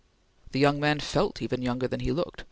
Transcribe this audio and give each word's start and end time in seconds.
The 0.51 0.57
younger 0.57 0.81
man 0.81 0.99
felt 0.99 1.43
even 1.43 1.61
younger 1.61 1.87
than 1.87 1.99
he 1.99 2.11
looked. 2.11 2.39